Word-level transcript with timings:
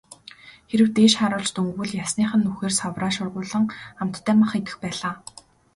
Хэрэв 0.69 0.89
дээш 0.95 1.13
харуулж 1.17 1.49
дөнгөвөл 1.53 1.91
ясных 2.03 2.31
нь 2.35 2.43
нүхээр 2.45 2.73
савраа 2.79 3.11
шургуулан 3.17 3.65
амттай 4.01 4.35
мах 4.39 4.51
идэх 4.59 4.75
байлаа. 4.83 5.13